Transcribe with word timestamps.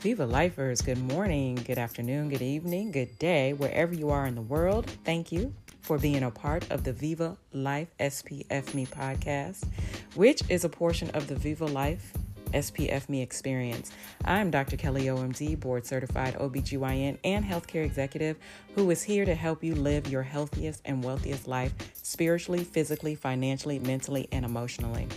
Viva 0.00 0.26
Lifers, 0.26 0.82
good 0.82 0.98
morning, 0.98 1.54
good 1.66 1.78
afternoon, 1.78 2.28
good 2.28 2.42
evening, 2.42 2.90
good 2.90 3.18
day, 3.18 3.54
wherever 3.54 3.94
you 3.94 4.10
are 4.10 4.26
in 4.26 4.34
the 4.34 4.42
world. 4.42 4.86
Thank 5.04 5.32
you 5.32 5.54
for 5.80 5.96
being 5.96 6.22
a 6.22 6.30
part 6.30 6.70
of 6.70 6.84
the 6.84 6.92
Viva 6.92 7.36
Life 7.54 7.88
SPF 7.98 8.74
Me 8.74 8.84
podcast, 8.84 9.64
which 10.14 10.42
is 10.50 10.64
a 10.64 10.68
portion 10.68 11.10
of 11.10 11.26
the 11.28 11.34
Viva 11.34 11.64
Life 11.64 12.12
SPF 12.52 13.08
Me 13.08 13.22
experience. 13.22 13.90
I'm 14.24 14.50
Dr. 14.50 14.76
Kelly 14.76 15.04
OMD, 15.04 15.58
board 15.58 15.86
certified 15.86 16.34
OBGYN 16.34 17.16
and 17.24 17.44
healthcare 17.44 17.84
executive 17.84 18.36
who 18.74 18.90
is 18.90 19.02
here 19.02 19.24
to 19.24 19.34
help 19.34 19.64
you 19.64 19.74
live 19.74 20.08
your 20.08 20.22
healthiest 20.22 20.82
and 20.84 21.02
wealthiest 21.02 21.48
life 21.48 21.72
spiritually, 21.94 22.64
physically, 22.64 23.14
financially, 23.14 23.78
mentally, 23.78 24.28
and 24.30 24.44
emotionally. 24.44 25.08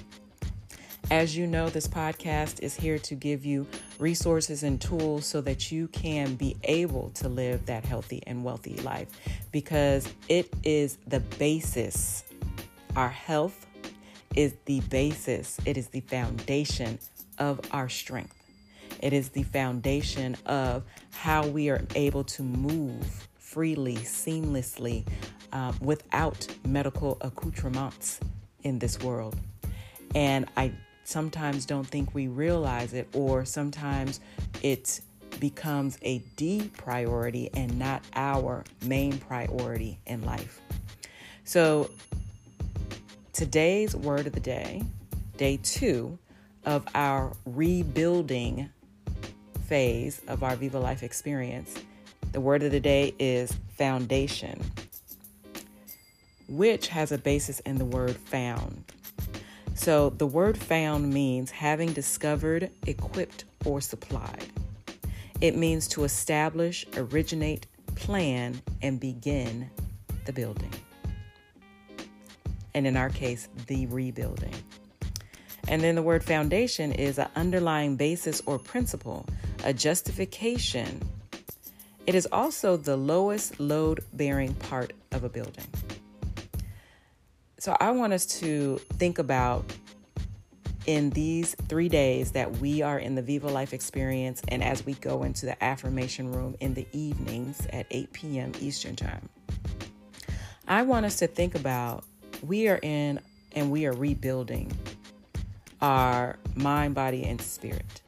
As 1.12 1.36
you 1.36 1.48
know, 1.48 1.70
this 1.70 1.88
podcast 1.88 2.62
is 2.62 2.76
here 2.76 3.00
to 3.00 3.16
give 3.16 3.44
you 3.44 3.66
resources 3.98 4.62
and 4.62 4.80
tools 4.80 5.26
so 5.26 5.42
that 5.42 5.72
you 5.72 5.88
can 5.88 6.36
be 6.36 6.56
able 6.66 7.10
to 7.16 7.28
live 7.28 7.66
that 7.66 7.84
healthy 7.84 8.22
and 8.28 8.44
wealthy 8.44 8.76
life 8.82 9.08
because 9.52 10.08
it 10.28 10.54
is 10.64 11.00
the 11.08 11.20
basis. 11.20 12.26
Our 12.96 13.10
health 13.10 13.66
is 14.36 14.54
the 14.66 14.82
basis, 14.82 15.58
it 15.66 15.78
is 15.78 15.88
the 15.88 16.02
foundation 16.02 17.00
of 17.40 17.60
our 17.72 17.90
strength. 17.90 18.36
It 19.00 19.12
is 19.12 19.30
the 19.30 19.44
foundation 19.44 20.38
of 20.46 20.84
how 21.12 21.48
we 21.48 21.70
are 21.70 21.82
able 21.96 22.24
to 22.26 22.44
move 22.44 23.28
freely, 23.40 23.96
seamlessly, 23.96 25.08
um, 25.54 25.76
without 25.82 26.46
medical 26.68 27.18
accoutrements 27.22 28.20
in 28.62 28.78
this 28.78 29.00
world. 29.00 29.36
And 30.14 30.48
I 30.56 30.74
sometimes 31.10 31.66
don't 31.66 31.88
think 31.88 32.14
we 32.14 32.28
realize 32.28 32.94
it, 32.94 33.08
or 33.14 33.44
sometimes 33.44 34.20
it 34.62 35.02
becomes 35.40 35.98
a 36.04 36.20
D 36.36 36.70
priority 36.78 37.50
and 37.54 37.80
not 37.80 38.04
our 38.14 38.64
main 38.86 39.18
priority 39.18 40.00
in 40.06 40.22
life. 40.24 40.62
So, 41.44 41.90
today's 43.34 43.96
word 43.96 44.28
of 44.28 44.34
the 44.34 44.40
day, 44.40 44.84
day 45.38 45.60
two 45.64 46.20
of 46.66 46.86
our 46.94 47.34
rebuilding 47.46 48.70
phase 49.66 50.22
of 50.28 50.44
our 50.44 50.56
Viva 50.56 50.80
Life 50.80 51.02
experience, 51.02 51.74
the 52.34 52.42
word 52.42 52.62
of 52.62 52.72
the 52.72 52.80
day 52.80 53.16
is 53.18 53.52
foundation, 53.78 54.62
which 56.48 56.88
has 56.90 57.12
a 57.12 57.18
basis 57.18 57.60
in 57.62 57.78
the 57.78 57.86
word 57.86 58.16
found. 58.16 58.84
So 59.80 60.10
the 60.10 60.28
word 60.28 60.58
found 60.58 61.10
means 61.10 61.52
having 61.52 61.94
discovered, 61.94 62.70
equipped, 62.86 63.46
or 63.64 63.80
supplied. 63.80 64.46
It 65.40 65.56
means 65.56 65.88
to 65.90 66.04
establish, 66.04 66.86
originate, 66.98 67.66
plan, 67.96 68.62
and 68.82 69.00
begin 69.00 69.70
the 70.26 70.34
building. 70.34 70.74
And 72.74 72.86
in 72.86 72.98
our 72.98 73.10
case, 73.10 73.48
the 73.68 73.86
rebuilding. 73.86 74.54
And 75.70 75.82
then 75.82 75.96
the 75.96 76.04
word 76.04 76.26
foundation 76.26 76.92
is 76.92 77.18
an 77.18 77.30
underlying 77.38 77.96
basis 77.96 78.42
or 78.46 78.60
principle, 78.60 79.26
a 79.64 79.72
justification. 79.72 81.02
It 82.06 82.16
is 82.16 82.28
also 82.34 82.76
the 82.76 82.98
lowest 82.98 83.62
load 83.62 84.02
bearing 84.12 84.56
part 84.56 84.92
of 85.14 85.24
a 85.24 85.30
building. 85.30 85.68
So 87.60 87.76
I 87.78 87.92
want 87.92 88.14
us 88.14 88.26
to 88.40 88.78
think 88.94 89.20
about 89.20 89.70
in 90.86 91.10
these 91.10 91.56
three 91.68 91.90
days 91.90 92.32
that 92.32 92.58
we 92.60 92.82
are 92.82 92.98
in 92.98 93.16
the 93.16 93.22
Viva 93.22 93.50
Life 93.50 93.74
experience 93.74 94.42
and 94.48 94.64
as 94.64 94.86
we 94.86 94.94
go 94.94 95.24
into 95.24 95.46
the 95.46 95.62
affirmation 95.62 96.32
room 96.32 96.56
in 96.62 96.74
the 96.74 96.88
evenings 96.94 97.68
at 97.74 97.86
8 97.92 98.14
p.m. 98.14 98.54
Eastern 98.62 98.96
Time. 98.96 99.28
I 100.70 100.84
want 100.84 101.06
us 101.06 101.18
to 101.18 101.28
think 101.28 101.54
about 101.54 102.06
we 102.48 102.70
are 102.70 102.80
in 102.82 103.20
and 103.52 103.70
we 103.70 103.86
are 103.88 103.94
rebuilding 103.94 104.72
our 105.82 106.38
mind, 106.56 106.96
body, 106.96 107.26
and 107.26 107.42
spirit. 107.42 108.02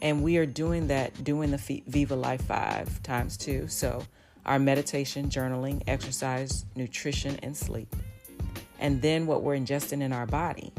And 0.00 0.22
we 0.22 0.38
are 0.38 0.46
doing 0.46 0.86
that, 0.86 1.22
doing 1.22 1.50
the 1.50 1.82
Viva 1.86 2.16
Life 2.16 2.42
5 2.44 3.02
times 3.02 3.36
two. 3.36 3.68
So, 3.68 4.06
our 4.46 4.58
meditation, 4.58 5.28
journaling, 5.28 5.82
exercise, 5.86 6.64
nutrition, 6.76 7.38
and 7.42 7.54
sleep 7.54 7.94
and 8.84 9.00
then 9.00 9.26
what 9.26 9.42
we're 9.42 9.56
ingesting 9.56 10.02
in 10.02 10.12
our 10.12 10.26
body. 10.26 10.70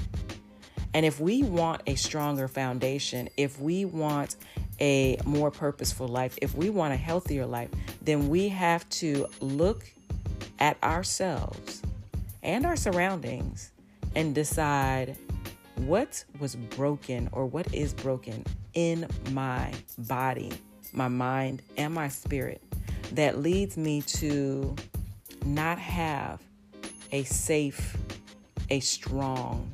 And 0.94 1.08
if 1.08 1.20
we 1.20 1.42
want 1.42 1.82
a 1.88 1.96
stronger 1.96 2.48
foundation, 2.48 3.30
if 3.36 3.60
we 3.60 3.84
want 3.84 4.36
a 4.80 5.18
more 5.26 5.50
purposeful 5.50 6.08
life, 6.08 6.38
if 6.40 6.54
we 6.54 6.70
want 6.70 6.94
a 6.94 6.98
healthier 6.98 7.48
life, 7.48 7.70
then 8.04 8.30
we 8.30 8.48
have 8.50 8.88
to 8.90 9.26
look 9.42 9.92
at 10.60 10.82
ourselves 10.84 11.82
and 12.44 12.64
our 12.64 12.76
surroundings 12.76 13.72
and 14.16 14.36
decide 14.36 15.18
what 15.78 16.24
was 16.40 16.56
broken 16.56 17.28
or 17.32 17.48
what 17.48 17.74
is 17.74 17.92
broken 17.92 18.46
in 18.76 19.08
my 19.32 19.74
body, 19.98 20.52
my 20.94 21.08
mind, 21.08 21.64
and 21.76 21.92
my 21.92 22.08
spirit 22.08 22.62
that 23.14 23.40
leads 23.40 23.78
me 23.78 24.04
to 24.04 24.76
not 25.44 25.80
have 25.80 26.40
a 27.16 27.24
safe, 27.24 27.96
a 28.70 28.82
strong, 28.82 29.72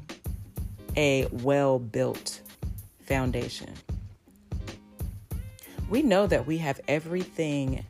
a 0.96 1.26
well 1.32 1.80
built 1.80 2.42
foundation. 3.02 3.74
We 5.90 6.04
know 6.04 6.28
that 6.28 6.46
we 6.46 6.60
have 6.60 6.80
everything 6.88 7.84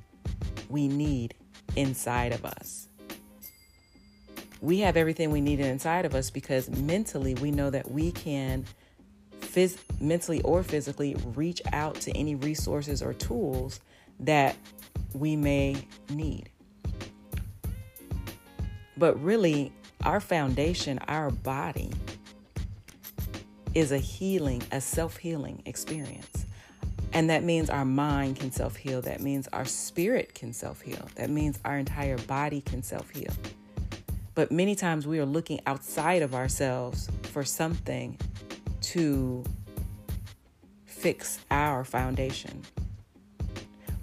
we 0.70 0.88
need 0.88 1.34
inside 1.76 2.32
of 2.32 2.46
us. 2.46 2.88
We 4.62 4.80
have 4.80 4.96
everything 4.96 5.32
we 5.32 5.42
need 5.42 5.60
inside 5.60 6.06
of 6.06 6.16
us 6.16 6.30
because 6.30 6.70
mentally 6.70 7.34
we 7.34 7.52
know 7.52 7.70
that 7.72 7.92
we 7.92 8.14
can 8.14 8.64
phys- 9.42 9.80
mentally 10.00 10.42
or 10.44 10.64
physically 10.64 11.18
reach 11.36 11.62
out 11.74 11.96
to 11.96 12.18
any 12.18 12.36
resources 12.36 13.02
or 13.02 13.14
tools 13.14 13.82
that 14.22 14.56
we 15.14 15.36
may 15.36 15.88
need. 16.10 16.50
But 19.02 19.20
really, 19.20 19.74
our 20.04 20.20
foundation, 20.20 21.00
our 21.08 21.32
body, 21.32 21.92
is 23.74 23.92
a 23.92 23.98
healing, 23.98 24.62
a 24.72 24.80
self 24.80 25.18
healing 25.18 25.64
experience. 25.66 26.46
And 27.12 27.28
that 27.32 27.44
means 27.44 27.72
our 27.72 27.84
mind 27.84 28.36
can 28.36 28.52
self 28.52 28.76
heal. 28.76 29.02
That 29.02 29.20
means 29.20 29.48
our 29.54 29.66
spirit 29.66 30.36
can 30.36 30.54
self 30.54 30.82
heal. 30.82 31.10
That 31.16 31.32
means 31.32 31.58
our 31.66 31.80
entire 31.80 32.20
body 32.20 32.62
can 32.62 32.84
self 32.84 33.10
heal. 33.10 33.34
But 34.36 34.52
many 34.52 34.76
times 34.76 35.08
we 35.08 35.18
are 35.18 35.26
looking 35.26 35.62
outside 35.66 36.22
of 36.22 36.36
ourselves 36.36 37.10
for 37.24 37.44
something 37.44 38.20
to 38.82 39.44
fix 40.86 41.40
our 41.50 41.84
foundation. 41.84 42.62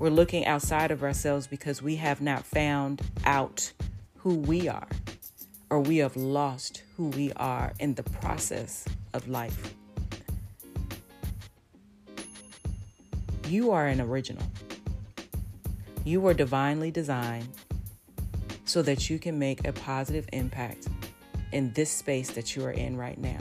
We're 0.00 0.10
looking 0.10 0.44
outside 0.44 0.90
of 0.90 1.04
ourselves 1.04 1.46
because 1.46 1.80
we 1.80 1.94
have 1.96 2.20
not 2.20 2.44
found 2.44 3.00
out 3.24 3.72
who 4.28 4.34
we 4.40 4.68
are, 4.68 4.88
or 5.70 5.80
we 5.80 5.96
have 5.96 6.14
lost 6.14 6.82
who 6.98 7.08
we 7.08 7.32
are 7.36 7.72
in 7.80 7.94
the 7.94 8.02
process 8.02 8.84
of 9.14 9.26
life. 9.26 9.74
You 13.46 13.70
are 13.70 13.86
an 13.86 14.02
original. 14.02 14.44
You 16.04 16.20
were 16.20 16.34
divinely 16.34 16.90
designed 16.90 17.48
so 18.66 18.82
that 18.82 19.08
you 19.08 19.18
can 19.18 19.38
make 19.38 19.66
a 19.66 19.72
positive 19.72 20.28
impact 20.34 20.88
in 21.52 21.72
this 21.72 21.90
space 21.90 22.30
that 22.32 22.54
you 22.54 22.66
are 22.66 22.72
in 22.72 22.98
right 22.98 23.16
now. 23.16 23.40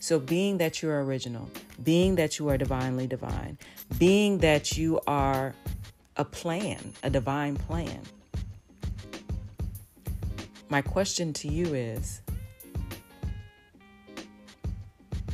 So, 0.00 0.18
being 0.18 0.56
that 0.56 0.80
you 0.80 0.88
are 0.88 1.04
original, 1.04 1.50
being 1.82 2.14
that 2.14 2.38
you 2.38 2.48
are 2.48 2.56
divinely 2.56 3.06
divine, 3.06 3.58
being 3.98 4.38
that 4.38 4.78
you 4.78 5.00
are 5.06 5.54
a 6.16 6.24
plan, 6.24 6.94
a 7.02 7.10
divine 7.10 7.54
plan, 7.54 8.00
my 10.70 10.82
question 10.82 11.32
to 11.32 11.48
you 11.48 11.74
is 11.74 12.20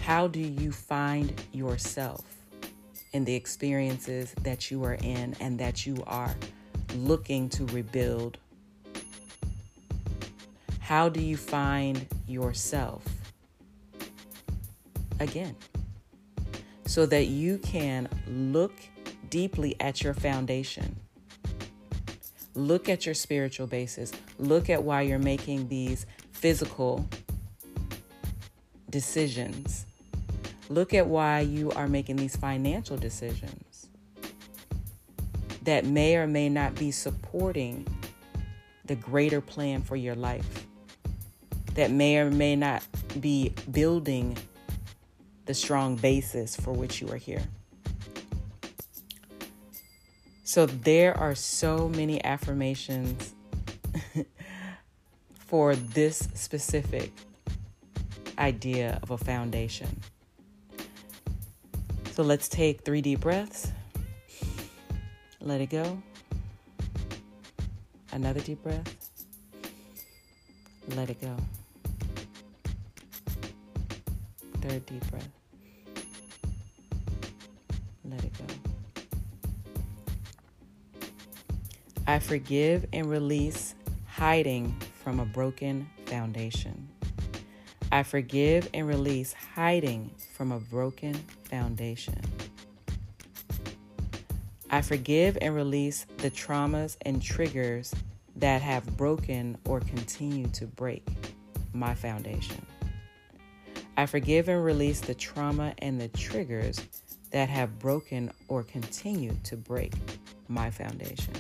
how 0.00 0.28
do 0.28 0.38
you 0.38 0.70
find 0.70 1.32
yourself 1.52 2.24
in 3.12 3.24
the 3.24 3.34
experiences 3.34 4.34
that 4.42 4.70
you 4.70 4.84
are 4.84 4.94
in 4.94 5.34
and 5.40 5.58
that 5.58 5.86
you 5.86 6.02
are 6.06 6.34
looking 6.96 7.48
to 7.48 7.66
rebuild? 7.66 8.38
How 10.78 11.08
do 11.08 11.20
you 11.20 11.36
find 11.36 12.06
yourself 12.28 13.02
again 15.18 15.56
so 16.86 17.06
that 17.06 17.26
you 17.26 17.58
can 17.58 18.08
look 18.28 18.72
deeply 19.30 19.74
at 19.80 20.02
your 20.02 20.14
foundation? 20.14 20.94
Look 22.54 22.88
at 22.88 23.04
your 23.04 23.14
spiritual 23.14 23.66
basis. 23.66 24.12
Look 24.38 24.70
at 24.70 24.82
why 24.82 25.02
you're 25.02 25.18
making 25.18 25.68
these 25.68 26.06
physical 26.32 27.06
decisions. 28.90 29.86
Look 30.68 30.94
at 30.94 31.06
why 31.06 31.40
you 31.40 31.70
are 31.72 31.88
making 31.88 32.16
these 32.16 32.36
financial 32.36 32.96
decisions 32.96 33.88
that 35.64 35.86
may 35.86 36.16
or 36.16 36.26
may 36.26 36.48
not 36.48 36.74
be 36.74 36.90
supporting 36.90 37.86
the 38.84 38.94
greater 38.94 39.40
plan 39.40 39.82
for 39.82 39.96
your 39.96 40.14
life, 40.14 40.66
that 41.74 41.90
may 41.90 42.18
or 42.18 42.30
may 42.30 42.54
not 42.54 42.82
be 43.20 43.52
building 43.70 44.36
the 45.46 45.54
strong 45.54 45.96
basis 45.96 46.54
for 46.54 46.72
which 46.72 47.00
you 47.00 47.08
are 47.10 47.16
here. 47.16 47.42
So, 50.44 50.66
there 50.66 51.16
are 51.18 51.34
so 51.34 51.88
many 51.88 52.22
affirmations 52.24 53.34
for 55.46 55.76
this 55.76 56.28
specific 56.34 57.12
idea 58.38 58.98
of 59.02 59.10
a 59.10 59.18
foundation. 59.18 60.00
So 62.12 62.22
let's 62.22 62.48
take 62.48 62.82
three 62.82 63.00
deep 63.02 63.20
breaths. 63.20 63.72
Let 65.40 65.60
it 65.60 65.70
go. 65.70 66.00
Another 68.12 68.40
deep 68.40 68.62
breath. 68.62 69.10
Let 70.96 71.10
it 71.10 71.20
go. 71.20 71.36
Third 74.60 74.86
deep 74.86 75.10
breath. 75.10 75.28
Let 78.04 78.24
it 78.24 78.32
go. 78.38 78.44
I 82.06 82.18
forgive 82.18 82.86
and 82.92 83.06
release 83.06 83.74
hiding 84.06 84.76
from 85.04 85.20
a 85.20 85.26
broken 85.26 85.86
foundation. 86.06 86.88
I 87.92 88.02
forgive 88.02 88.70
and 88.72 88.88
release 88.88 89.34
hiding 89.54 90.10
from 90.32 90.50
a 90.50 90.58
broken 90.58 91.14
foundation. 91.44 92.18
I 94.70 94.80
forgive 94.80 95.36
and 95.42 95.54
release 95.54 96.06
the 96.16 96.30
traumas 96.30 96.96
and 97.02 97.22
triggers 97.22 97.94
that 98.36 98.62
have 98.62 98.96
broken 98.96 99.58
or 99.66 99.80
continue 99.80 100.48
to 100.48 100.66
break 100.66 101.06
my 101.74 101.94
foundation. 101.94 102.64
I 103.96 104.06
forgive 104.06 104.48
and 104.48 104.64
release 104.64 105.00
the 105.00 105.14
trauma 105.14 105.74
and 105.78 106.00
the 106.00 106.08
triggers 106.08 106.80
that 107.30 107.48
have 107.50 107.78
broken 107.78 108.32
or 108.48 108.62
continue 108.62 109.36
to 109.44 109.56
break 109.56 109.92
my 110.48 110.70
foundation. 110.70 111.34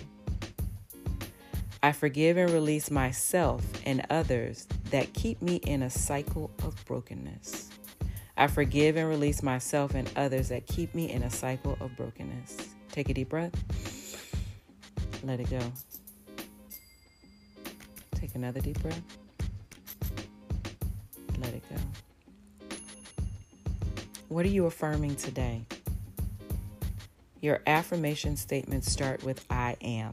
I 1.84 1.92
forgive 1.92 2.38
and 2.38 2.50
release 2.50 2.90
myself 2.90 3.62
and 3.84 4.06
others 4.08 4.66
that 4.88 5.12
keep 5.12 5.42
me 5.42 5.56
in 5.56 5.82
a 5.82 5.90
cycle 5.90 6.50
of 6.62 6.82
brokenness. 6.86 7.68
I 8.38 8.46
forgive 8.46 8.96
and 8.96 9.06
release 9.06 9.42
myself 9.42 9.94
and 9.94 10.10
others 10.16 10.48
that 10.48 10.66
keep 10.66 10.94
me 10.94 11.12
in 11.12 11.24
a 11.24 11.30
cycle 11.30 11.76
of 11.82 11.94
brokenness. 11.94 12.74
Take 12.90 13.10
a 13.10 13.12
deep 13.12 13.28
breath. 13.28 13.52
Let 15.24 15.40
it 15.40 15.50
go. 15.50 15.60
Take 18.12 18.34
another 18.34 18.60
deep 18.60 18.80
breath. 18.80 19.02
Let 21.38 21.52
it 21.52 21.64
go. 21.68 22.76
What 24.28 24.46
are 24.46 24.48
you 24.48 24.64
affirming 24.64 25.16
today? 25.16 25.66
Your 27.42 27.60
affirmation 27.66 28.38
statements 28.38 28.90
start 28.90 29.22
with 29.22 29.44
I 29.50 29.76
am. 29.82 30.12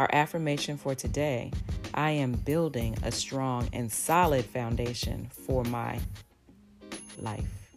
Our 0.00 0.08
affirmation 0.14 0.78
for 0.78 0.94
today 0.94 1.52
I 1.92 2.12
am 2.12 2.32
building 2.32 2.96
a 3.02 3.12
strong 3.12 3.68
and 3.74 3.92
solid 3.92 4.46
foundation 4.46 5.28
for 5.30 5.62
my 5.64 6.00
life. 7.18 7.70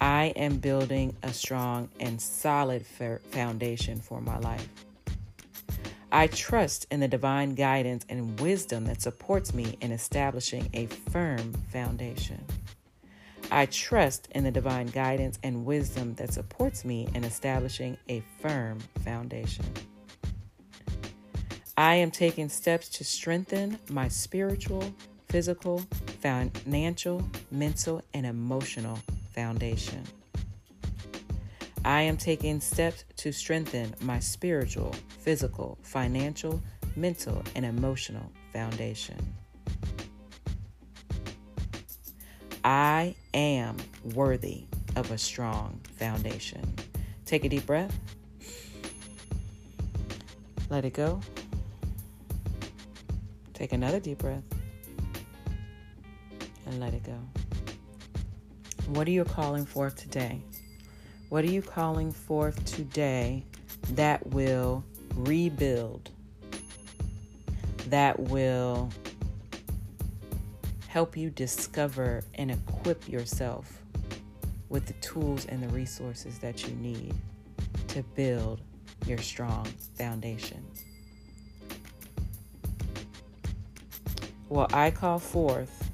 I 0.00 0.32
am 0.34 0.56
building 0.56 1.14
a 1.22 1.34
strong 1.34 1.90
and 2.00 2.18
solid 2.18 2.86
foundation 2.86 4.00
for 4.00 4.22
my 4.22 4.38
life. 4.38 4.66
I 6.10 6.28
trust 6.28 6.86
in 6.90 7.00
the 7.00 7.08
divine 7.08 7.54
guidance 7.54 8.06
and 8.08 8.40
wisdom 8.40 8.86
that 8.86 9.02
supports 9.02 9.52
me 9.52 9.76
in 9.82 9.92
establishing 9.92 10.70
a 10.72 10.86
firm 10.86 11.52
foundation. 11.70 12.42
I 13.50 13.66
trust 13.66 14.28
in 14.30 14.42
the 14.42 14.50
divine 14.50 14.86
guidance 14.86 15.38
and 15.42 15.66
wisdom 15.66 16.14
that 16.14 16.32
supports 16.32 16.82
me 16.82 17.08
in 17.14 17.24
establishing 17.24 17.98
a 18.08 18.22
firm 18.40 18.78
foundation. 19.04 19.66
I 21.78 21.96
am 21.96 22.10
taking 22.10 22.48
steps 22.48 22.88
to 22.90 23.04
strengthen 23.04 23.78
my 23.90 24.08
spiritual, 24.08 24.94
physical, 25.28 25.80
financial, 26.22 27.22
mental, 27.50 28.00
and 28.14 28.24
emotional 28.24 28.98
foundation. 29.34 30.02
I 31.84 32.00
am 32.00 32.16
taking 32.16 32.60
steps 32.60 33.04
to 33.18 33.30
strengthen 33.30 33.94
my 34.00 34.20
spiritual, 34.20 34.94
physical, 35.18 35.76
financial, 35.82 36.62
mental, 36.96 37.44
and 37.54 37.66
emotional 37.66 38.32
foundation. 38.54 39.18
I 42.64 43.14
am 43.34 43.76
worthy 44.14 44.64
of 44.96 45.10
a 45.10 45.18
strong 45.18 45.78
foundation. 45.98 46.74
Take 47.26 47.44
a 47.44 47.50
deep 47.50 47.66
breath. 47.66 47.96
Let 50.70 50.86
it 50.86 50.94
go. 50.94 51.20
Take 53.56 53.72
another 53.72 53.98
deep 53.98 54.18
breath 54.18 54.42
and 56.66 56.78
let 56.78 56.92
it 56.92 57.04
go. 57.04 57.18
What 58.88 59.08
are 59.08 59.10
you 59.10 59.24
calling 59.24 59.64
for 59.64 59.88
today? 59.88 60.42
What 61.30 61.42
are 61.42 61.50
you 61.50 61.62
calling 61.62 62.12
forth 62.12 62.62
today 62.66 63.44
that 63.92 64.26
will 64.26 64.84
rebuild, 65.14 66.10
that 67.88 68.20
will 68.20 68.90
help 70.86 71.16
you 71.16 71.30
discover 71.30 72.24
and 72.34 72.50
equip 72.50 73.08
yourself 73.08 73.80
with 74.68 74.84
the 74.84 74.92
tools 74.94 75.46
and 75.46 75.62
the 75.62 75.68
resources 75.68 76.38
that 76.40 76.68
you 76.68 76.74
need 76.74 77.14
to 77.88 78.02
build 78.14 78.60
your 79.06 79.18
strong 79.18 79.64
foundation? 79.94 80.62
Well, 84.48 84.68
I 84.72 84.92
call 84.92 85.18
forth 85.18 85.90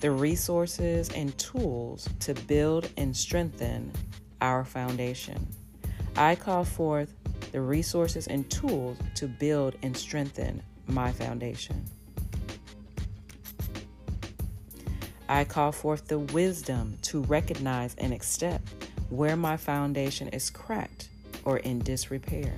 the 0.00 0.10
resources 0.10 1.08
and 1.10 1.36
tools 1.38 2.08
to 2.20 2.34
build 2.34 2.90
and 2.96 3.16
strengthen 3.16 3.92
our 4.40 4.64
foundation. 4.64 5.46
I 6.16 6.34
call 6.34 6.64
forth 6.64 7.14
the 7.52 7.60
resources 7.60 8.26
and 8.26 8.50
tools 8.50 8.98
to 9.14 9.28
build 9.28 9.76
and 9.82 9.96
strengthen 9.96 10.62
my 10.88 11.12
foundation. 11.12 11.84
I 15.28 15.44
call 15.44 15.70
forth 15.70 16.08
the 16.08 16.18
wisdom 16.18 16.98
to 17.02 17.22
recognize 17.22 17.94
and 17.98 18.12
accept 18.12 18.68
where 19.10 19.36
my 19.36 19.56
foundation 19.56 20.28
is 20.28 20.50
cracked 20.50 21.08
or 21.44 21.58
in 21.58 21.78
disrepair. 21.78 22.56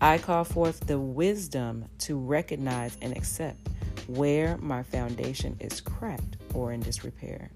I 0.00 0.18
call 0.18 0.42
forth 0.42 0.80
the 0.80 0.98
wisdom 0.98 1.86
to 2.00 2.18
recognize 2.18 2.98
and 3.00 3.16
accept 3.16 3.68
where 4.06 4.56
my 4.58 4.82
foundation 4.82 5.56
is 5.60 5.80
cracked 5.80 6.36
or 6.54 6.72
in 6.72 6.80
disrepair. 6.80 7.50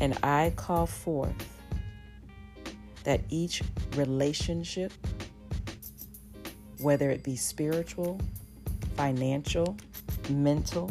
And 0.00 0.16
I 0.22 0.52
call 0.56 0.86
forth 0.86 1.58
that 3.04 3.20
each 3.28 3.62
relationship, 3.96 4.92
whether 6.80 7.10
it 7.10 7.22
be 7.22 7.36
spiritual, 7.36 8.20
financial, 8.96 9.76
mental, 10.28 10.90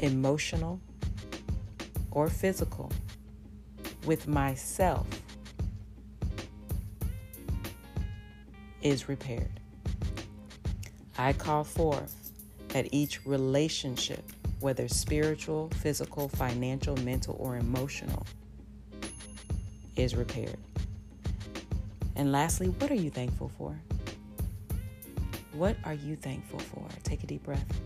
emotional, 0.00 0.80
or 2.10 2.28
physical, 2.28 2.90
with 4.06 4.26
myself 4.26 5.06
is 8.82 9.08
repaired. 9.08 9.61
I 11.22 11.32
call 11.32 11.62
forth 11.62 12.32
that 12.70 12.88
each 12.90 13.24
relationship, 13.24 14.24
whether 14.58 14.88
spiritual, 14.88 15.70
physical, 15.76 16.28
financial, 16.28 16.96
mental, 16.96 17.36
or 17.38 17.58
emotional, 17.58 18.26
is 19.94 20.16
repaired. 20.16 20.58
And 22.16 22.32
lastly, 22.32 22.70
what 22.70 22.90
are 22.90 22.96
you 22.96 23.08
thankful 23.08 23.52
for? 23.56 23.78
What 25.52 25.76
are 25.84 25.94
you 25.94 26.16
thankful 26.16 26.58
for? 26.58 26.84
Take 27.04 27.22
a 27.22 27.26
deep 27.28 27.44
breath. 27.44 27.80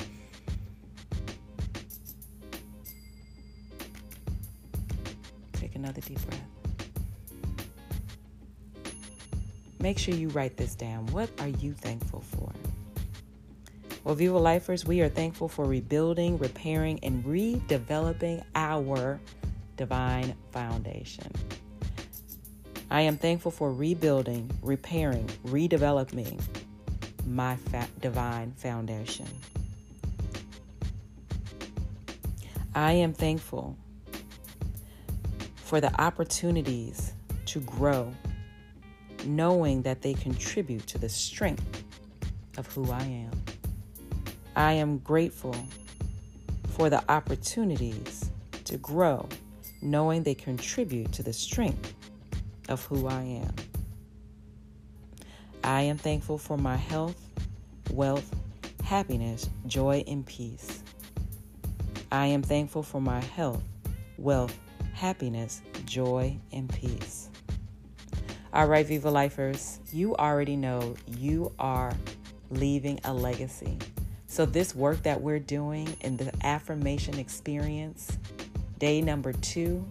Take 5.52 5.74
another 5.74 6.00
deep 6.00 6.20
breath. 6.26 6.40
Make 9.78 9.98
sure 9.98 10.14
you 10.14 10.30
write 10.30 10.56
this 10.56 10.74
down. 10.74 11.04
What 11.08 11.28
are 11.38 11.48
you 11.48 11.74
thankful 11.74 12.22
for? 12.22 12.50
Well, 14.06 14.14
Viva 14.14 14.38
Lifers, 14.38 14.86
we 14.86 15.00
are 15.00 15.08
thankful 15.08 15.48
for 15.48 15.64
rebuilding, 15.64 16.38
repairing, 16.38 17.00
and 17.02 17.24
redeveloping 17.24 18.44
our 18.54 19.18
divine 19.76 20.36
foundation. 20.52 21.28
I 22.88 23.00
am 23.00 23.16
thankful 23.16 23.50
for 23.50 23.72
rebuilding, 23.72 24.48
repairing, 24.62 25.28
redeveloping 25.44 26.40
my 27.26 27.56
fa- 27.56 27.88
divine 28.00 28.52
foundation. 28.52 29.26
I 32.76 32.92
am 32.92 33.12
thankful 33.12 33.76
for 35.56 35.80
the 35.80 35.92
opportunities 36.00 37.12
to 37.46 37.58
grow, 37.58 38.14
knowing 39.24 39.82
that 39.82 40.00
they 40.00 40.14
contribute 40.14 40.86
to 40.86 40.98
the 40.98 41.08
strength 41.08 41.82
of 42.56 42.68
who 42.68 42.88
I 42.92 43.02
am. 43.02 43.55
I 44.56 44.72
am 44.72 44.98
grateful 44.98 45.54
for 46.68 46.88
the 46.88 47.04
opportunities 47.10 48.30
to 48.64 48.78
grow, 48.78 49.28
knowing 49.82 50.22
they 50.22 50.34
contribute 50.34 51.12
to 51.12 51.22
the 51.22 51.34
strength 51.34 51.92
of 52.70 52.82
who 52.86 53.06
I 53.06 53.20
am. 53.20 53.54
I 55.62 55.82
am 55.82 55.98
thankful 55.98 56.38
for 56.38 56.56
my 56.56 56.76
health, 56.76 57.20
wealth, 57.90 58.34
happiness, 58.82 59.50
joy, 59.66 60.02
and 60.06 60.24
peace. 60.24 60.82
I 62.10 62.24
am 62.24 62.40
thankful 62.40 62.82
for 62.82 63.02
my 63.02 63.20
health, 63.20 63.62
wealth, 64.16 64.58
happiness, 64.94 65.60
joy, 65.84 66.34
and 66.50 66.66
peace. 66.70 67.28
All 68.54 68.66
right, 68.66 68.86
Viva 68.86 69.10
Lifers, 69.10 69.80
you 69.92 70.16
already 70.16 70.56
know 70.56 70.94
you 71.06 71.52
are 71.58 71.92
leaving 72.50 72.98
a 73.04 73.12
legacy. 73.12 73.76
So, 74.26 74.44
this 74.44 74.74
work 74.74 75.02
that 75.04 75.20
we're 75.20 75.38
doing 75.38 75.96
in 76.00 76.16
the 76.16 76.32
affirmation 76.42 77.18
experience, 77.18 78.18
day 78.78 79.00
number 79.00 79.32
two, 79.32 79.86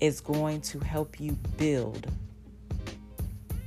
is 0.00 0.20
going 0.20 0.60
to 0.62 0.78
help 0.80 1.20
you 1.20 1.32
build 1.56 2.06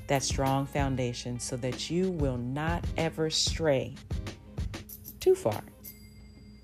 that 0.08 0.24
strong 0.24 0.66
foundation 0.66 1.40
so 1.40 1.56
that 1.58 1.90
you 1.90 2.12
will 2.12 2.38
not 2.38 2.84
ever 2.98 3.30
stray 3.30 3.96
too 5.20 5.36
far 5.36 5.62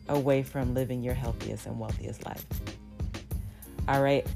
away 0.09 0.43
from 0.43 0.73
living 0.73 1.03
your 1.03 1.13
healthiest 1.13 1.65
and 1.65 1.79
wealthiest 1.79 2.25
life. 2.25 2.45
All 3.87 4.01
right. 4.01 4.27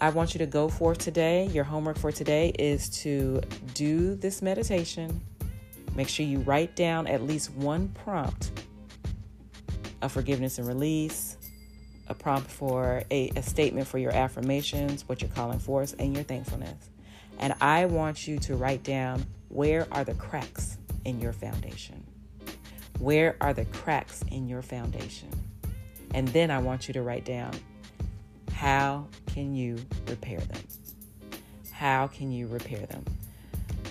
I 0.00 0.08
want 0.08 0.32
you 0.32 0.38
to 0.38 0.46
go 0.46 0.68
forth 0.68 0.96
today. 0.96 1.46
Your 1.48 1.64
homework 1.64 1.98
for 1.98 2.10
today 2.10 2.52
is 2.58 2.88
to 3.00 3.42
do 3.74 4.14
this 4.14 4.40
meditation. 4.40 5.20
Make 5.94 6.08
sure 6.08 6.24
you 6.24 6.40
write 6.40 6.76
down 6.76 7.06
at 7.06 7.22
least 7.22 7.50
one 7.52 7.88
prompt 7.88 8.52
of 10.02 10.12
forgiveness 10.12 10.58
and 10.58 10.66
release, 10.66 11.36
a 12.08 12.14
prompt 12.14 12.50
for 12.50 13.02
a, 13.10 13.30
a 13.36 13.42
statement 13.42 13.86
for 13.86 13.98
your 13.98 14.12
affirmations, 14.12 15.08
what 15.08 15.20
you're 15.20 15.30
calling 15.30 15.58
forth, 15.58 15.94
and 15.98 16.14
your 16.14 16.24
thankfulness. 16.24 16.90
And 17.38 17.54
I 17.60 17.86
want 17.86 18.26
you 18.26 18.38
to 18.40 18.56
write 18.56 18.82
down 18.82 19.24
where 19.48 19.86
are 19.92 20.04
the 20.04 20.14
cracks 20.14 20.78
in 21.04 21.20
your 21.20 21.32
foundation? 21.32 22.04
Where 22.98 23.36
are 23.40 23.54
the 23.54 23.64
cracks 23.66 24.22
in 24.30 24.48
your 24.48 24.62
foundation? 24.62 25.30
And 26.12 26.28
then 26.28 26.50
I 26.50 26.58
want 26.58 26.88
you 26.88 26.94
to 26.94 27.02
write 27.02 27.24
down 27.24 27.52
how 28.52 29.06
can 29.26 29.54
you 29.54 29.78
repair 30.06 30.40
them? 30.40 30.62
How 31.72 32.08
can 32.08 32.30
you 32.30 32.46
repair 32.46 32.84
them? 32.86 33.04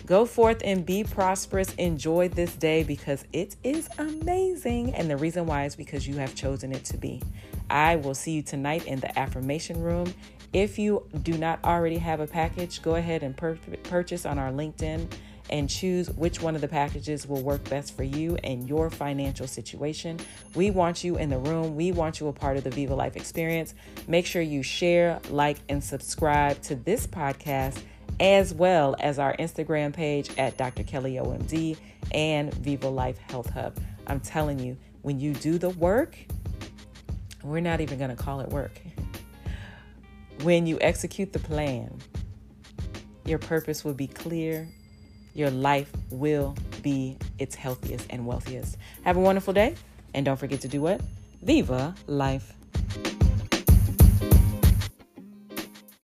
Go 0.09 0.25
forth 0.25 0.63
and 0.65 0.83
be 0.83 1.03
prosperous. 1.03 1.71
Enjoy 1.75 2.29
this 2.29 2.55
day 2.55 2.81
because 2.81 3.25
it 3.31 3.55
is 3.63 3.87
amazing. 3.99 4.95
And 4.95 5.07
the 5.07 5.15
reason 5.15 5.45
why 5.45 5.65
is 5.65 5.75
because 5.75 6.07
you 6.07 6.15
have 6.15 6.33
chosen 6.33 6.71
it 6.71 6.83
to 6.85 6.97
be. 6.97 7.21
I 7.69 7.97
will 7.97 8.15
see 8.15 8.31
you 8.31 8.41
tonight 8.41 8.87
in 8.87 8.99
the 9.01 9.19
affirmation 9.19 9.79
room. 9.79 10.11
If 10.51 10.79
you 10.79 11.05
do 11.21 11.37
not 11.37 11.63
already 11.63 11.99
have 11.99 12.21
a 12.21 12.25
package, 12.25 12.81
go 12.81 12.95
ahead 12.95 13.21
and 13.21 13.37
pur- 13.37 13.59
purchase 13.83 14.25
on 14.25 14.39
our 14.39 14.49
LinkedIn 14.49 15.13
and 15.51 15.69
choose 15.69 16.09
which 16.09 16.41
one 16.41 16.55
of 16.55 16.61
the 16.61 16.67
packages 16.67 17.27
will 17.27 17.43
work 17.43 17.63
best 17.69 17.95
for 17.95 18.03
you 18.03 18.35
and 18.43 18.67
your 18.67 18.89
financial 18.89 19.45
situation. 19.45 20.19
We 20.55 20.71
want 20.71 21.03
you 21.03 21.17
in 21.17 21.29
the 21.29 21.37
room. 21.37 21.75
We 21.75 21.91
want 21.91 22.19
you 22.19 22.29
a 22.29 22.33
part 22.33 22.57
of 22.57 22.63
the 22.63 22.71
Viva 22.71 22.95
Life 22.95 23.15
experience. 23.15 23.75
Make 24.07 24.25
sure 24.25 24.41
you 24.41 24.63
share, 24.63 25.19
like, 25.29 25.57
and 25.69 25.83
subscribe 25.83 26.59
to 26.63 26.73
this 26.73 27.05
podcast 27.05 27.79
as 28.19 28.53
well 28.53 28.95
as 28.99 29.19
our 29.19 29.35
Instagram 29.37 29.93
page 29.93 30.29
at 30.37 30.57
Dr. 30.57 30.83
Kelly 30.83 31.13
OMD 31.13 31.77
and 32.11 32.53
Viva 32.53 32.89
Life 32.89 33.17
Health 33.29 33.49
Hub. 33.51 33.77
I'm 34.07 34.19
telling 34.19 34.59
you, 34.59 34.77
when 35.01 35.19
you 35.19 35.33
do 35.33 35.57
the 35.57 35.69
work, 35.69 36.17
we're 37.43 37.61
not 37.61 37.81
even 37.81 37.97
going 37.97 38.09
to 38.09 38.21
call 38.21 38.41
it 38.41 38.49
work. 38.49 38.79
when 40.43 40.67
you 40.67 40.77
execute 40.81 41.31
the 41.31 41.39
plan, 41.39 41.97
your 43.25 43.39
purpose 43.39 43.85
will 43.85 43.93
be 43.93 44.07
clear. 44.07 44.67
Your 45.33 45.51
life 45.51 45.91
will 46.09 46.55
be 46.81 47.17
its 47.37 47.55
healthiest 47.55 48.07
and 48.09 48.25
wealthiest. 48.25 48.77
Have 49.03 49.15
a 49.15 49.19
wonderful 49.19 49.53
day. 49.53 49.75
And 50.13 50.25
don't 50.25 50.37
forget 50.37 50.61
to 50.61 50.67
do 50.67 50.81
what? 50.81 51.01
Viva 51.43 51.95
Life 52.07 52.53